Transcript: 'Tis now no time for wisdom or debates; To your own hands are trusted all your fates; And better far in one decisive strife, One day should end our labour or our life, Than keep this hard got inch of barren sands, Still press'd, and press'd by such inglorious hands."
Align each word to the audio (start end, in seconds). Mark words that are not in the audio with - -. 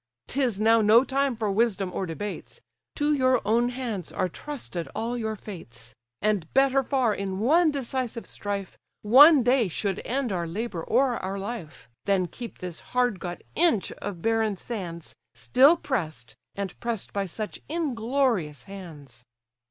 'Tis 0.25 0.59
now 0.59 0.81
no 0.81 1.03
time 1.03 1.35
for 1.35 1.51
wisdom 1.51 1.91
or 1.93 2.07
debates; 2.07 2.59
To 2.95 3.13
your 3.13 3.39
own 3.45 3.69
hands 3.69 4.11
are 4.11 4.27
trusted 4.27 4.87
all 4.95 5.15
your 5.15 5.35
fates; 5.35 5.93
And 6.23 6.51
better 6.55 6.81
far 6.81 7.13
in 7.13 7.37
one 7.37 7.69
decisive 7.69 8.25
strife, 8.25 8.79
One 9.03 9.43
day 9.43 9.67
should 9.67 10.01
end 10.03 10.31
our 10.31 10.47
labour 10.47 10.83
or 10.83 11.19
our 11.21 11.37
life, 11.37 11.87
Than 12.05 12.25
keep 12.25 12.57
this 12.57 12.79
hard 12.97 13.19
got 13.19 13.43
inch 13.53 13.91
of 13.91 14.23
barren 14.23 14.55
sands, 14.57 15.13
Still 15.35 15.77
press'd, 15.77 16.33
and 16.55 16.73
press'd 16.79 17.13
by 17.13 17.27
such 17.27 17.61
inglorious 17.69 18.63
hands." 18.63 19.23